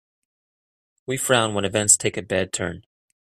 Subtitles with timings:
[1.05, 2.85] We frown when events take a bad turn.